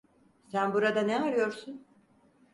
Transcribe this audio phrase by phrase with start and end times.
[0.47, 1.87] Sen burada ne arıyorsun?